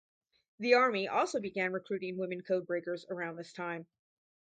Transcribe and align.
The 0.57 0.73
Army 0.73 1.07
also 1.07 1.39
began 1.39 1.73
recruiting 1.73 2.17
women 2.17 2.41
code 2.41 2.65
breakers 2.65 3.05
around 3.07 3.35
this 3.35 3.53
time. 3.53 3.85